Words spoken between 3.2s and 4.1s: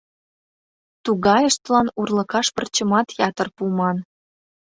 ятыр пуыман.